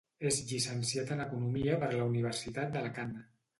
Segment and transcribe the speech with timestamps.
[0.27, 3.17] És llicenciat en economia per la Universitat d'Alacant.